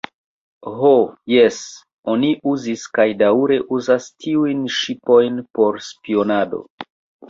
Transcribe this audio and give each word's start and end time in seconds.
Ho 0.77 0.93
jes, 1.33 1.59
oni 2.15 2.33
uzis 2.55 2.87
kaj 2.99 3.07
daŭre 3.21 3.61
uzas 3.79 4.11
tiujn 4.17 4.67
ŝipojn 4.81 5.43
por 5.59 5.83
spionado. 5.95 6.69